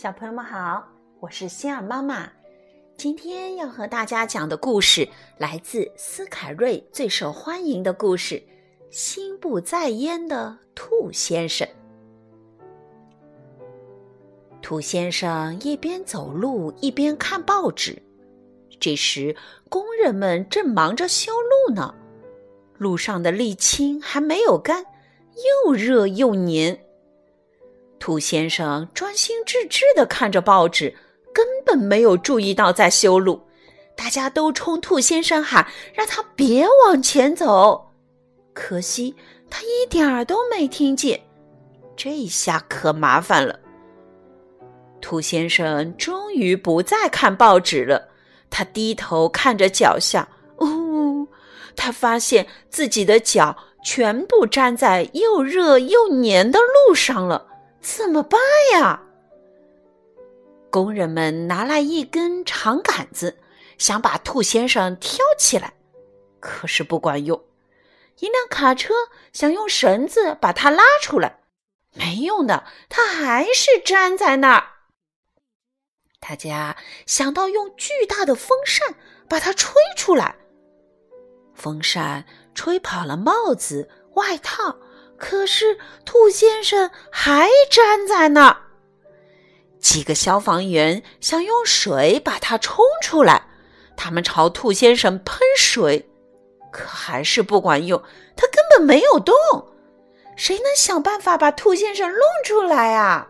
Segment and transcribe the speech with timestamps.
[0.00, 0.86] 小朋友们好，
[1.18, 2.30] 我是希尔妈妈。
[2.96, 5.08] 今天要和大家讲的故事
[5.38, 8.36] 来自斯凯瑞最受欢迎的故事
[8.92, 11.66] 《心不在焉的兔先生》。
[14.62, 18.00] 兔先生一边走路一边看报纸，
[18.78, 19.34] 这时
[19.68, 21.92] 工人们正忙着修路呢。
[22.76, 24.84] 路上的沥青还没有干，
[25.66, 26.84] 又热又黏。
[28.08, 30.96] 兔先生专心致志地看着报纸，
[31.30, 33.38] 根本没有注意到在修路。
[33.94, 37.92] 大家都冲兔先生喊，让他别往前走。
[38.54, 39.14] 可惜
[39.50, 41.20] 他一点儿都没听见。
[41.98, 43.60] 这下可麻烦了。
[45.02, 48.08] 兔先生终于不再看报纸了，
[48.48, 51.28] 他低头看着脚下，哦，
[51.76, 57.44] 他发现自己的脚全部粘在又热又黏的路上了。
[57.80, 58.40] 怎么办
[58.72, 59.02] 呀？
[60.70, 63.38] 工人们拿来一根长杆子，
[63.78, 65.72] 想把兔先生挑起来，
[66.40, 67.42] 可是不管用。
[68.18, 68.92] 一辆卡车
[69.32, 71.40] 想用绳子把它拉出来，
[71.94, 74.64] 没用的，它还是粘在那儿。
[76.20, 76.76] 大家
[77.06, 78.94] 想到用巨大的风扇
[79.28, 80.36] 把它吹出来，
[81.54, 84.76] 风扇吹跑了帽子、外套。
[85.18, 88.56] 可是兔先生还粘在那儿。
[89.80, 93.42] 几个消防员想用水把它冲出来，
[93.96, 96.08] 他们朝兔先生喷水，
[96.72, 98.02] 可还是不管用，
[98.36, 99.34] 他根本没有动。
[100.36, 103.28] 谁能想办法把兔先生弄出来啊？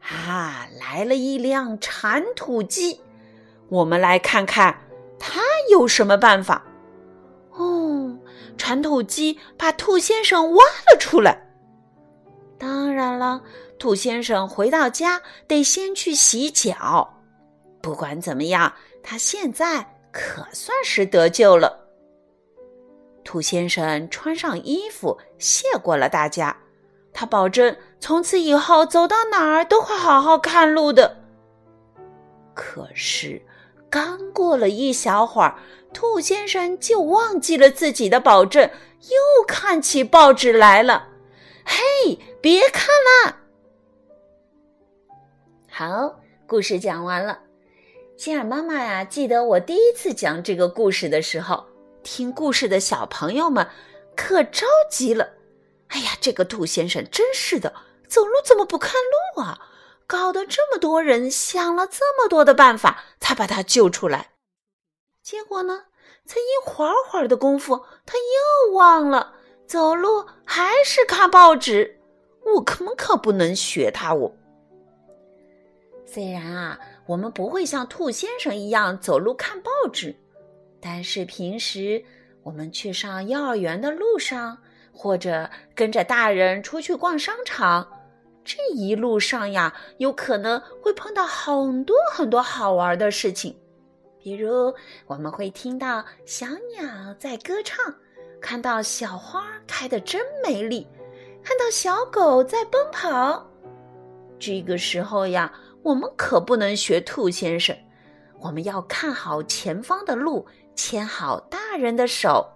[0.00, 3.00] 啊，来了一辆铲土机，
[3.68, 4.82] 我们来看看
[5.18, 6.64] 他有什么办法。
[8.70, 11.44] 铲土机把兔先生挖了出来。
[12.56, 13.42] 当然了，
[13.80, 17.12] 兔先生回到家得先去洗脚。
[17.82, 18.72] 不管怎么样，
[19.02, 21.84] 他现在可算是得救了。
[23.24, 26.56] 兔先生穿上衣服，谢过了大家。
[27.12, 31.24] 他保证从此以后走到哪儿都会好好看路的。
[32.54, 33.42] 可是，
[33.90, 35.58] 刚过了一小会儿。
[35.92, 38.62] 兔先生就忘记了自己的保证，
[39.02, 41.08] 又看起报纸来了。
[41.64, 42.86] 嘿，别看
[43.26, 43.36] 了！
[45.68, 47.40] 好，故事讲完了。
[48.16, 51.66] 希尔妈妈呀，记得我第一次讲这个故事的时候，
[52.04, 53.66] 听故事的小朋友们
[54.14, 55.30] 可着急了。
[55.88, 57.74] 哎呀，这个兔先生真是的，
[58.06, 58.92] 走路怎么不看
[59.34, 59.58] 路啊？
[60.10, 64.30] 搞得这么多人想了这么多的办法，才把他救出来。
[65.22, 65.84] 结果呢，
[66.26, 69.34] 才一会儿会儿的功夫，他又忘了
[69.68, 72.00] 走路，还是看报纸。
[72.44, 74.32] 我可可不能学他哦。
[76.04, 80.16] 虽然啊，我们不会像兔先生一样走路看报纸，
[80.80, 82.04] 但是平时
[82.42, 84.58] 我们去上幼儿园的路上，
[84.92, 87.86] 或者跟着大人出去逛商场，
[88.44, 93.54] 这一路上呀，有可能会碰到很多很多好玩的事情。
[94.22, 94.74] 比如，
[95.06, 97.94] 我们会听到小鸟在歌唱，
[98.40, 100.86] 看到小花开得真美丽，
[101.42, 103.46] 看到小狗在奔跑。
[104.38, 105.52] 这个时候呀，
[105.82, 107.76] 我们可不能学兔先生，
[108.40, 112.46] 我们要看好前方的路，牵好大人的手。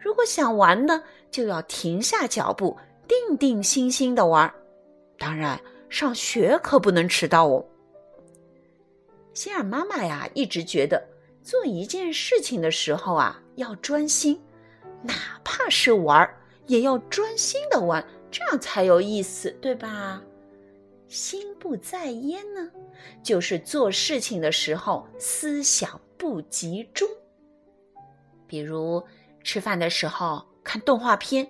[0.00, 2.76] 如果想玩呢，就要停下脚步，
[3.06, 4.52] 定定心心的玩。
[5.18, 7.64] 当然，上学可不能迟到哦。
[9.34, 11.06] 希尔妈妈呀，一直觉得
[11.42, 14.40] 做一件事情的时候啊，要专心，
[15.02, 16.28] 哪怕是玩，
[16.66, 20.22] 也要专心的玩，这样才有意思，对吧？
[21.08, 22.70] 心不在焉呢，
[23.22, 27.08] 就是做事情的时候思想不集中。
[28.46, 29.02] 比如
[29.42, 31.48] 吃饭的时候看动画片，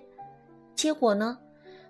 [0.75, 1.37] 结果呢，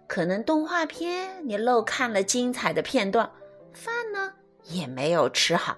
[0.09, 3.31] 可能动画片你漏看了精彩的片段，
[3.71, 4.33] 饭呢
[4.63, 5.77] 也没有吃好。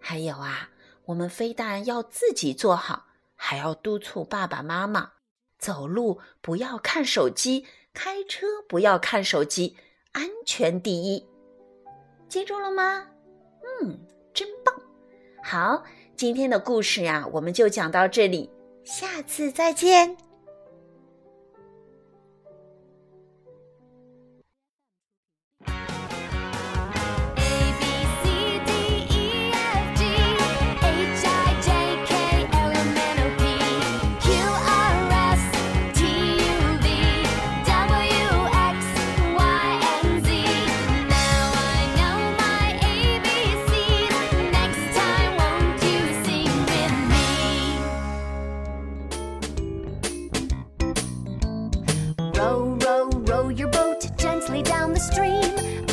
[0.00, 0.70] 还有啊，
[1.04, 3.04] 我们非但要自己做好，
[3.36, 5.12] 还要督促爸爸妈妈
[5.58, 9.76] 走路不要看手机，开车不要看手机，
[10.12, 11.28] 安全第一。
[12.26, 13.06] 记住了吗？
[13.82, 14.00] 嗯，
[14.32, 14.74] 真棒。
[15.44, 15.84] 好，
[16.16, 18.50] 今天的故事呀，我们就讲到这里，
[18.82, 20.16] 下次再见。
[52.42, 55.91] Row, row, row your boat gently down the stream.